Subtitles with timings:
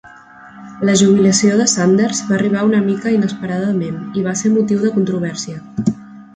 [0.89, 5.65] La jubilació de Sanders va arribar una mica inesperadament i va ser motiu de controvèrsia.